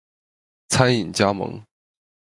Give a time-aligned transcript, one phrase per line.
[0.67, 1.63] 餐饮加盟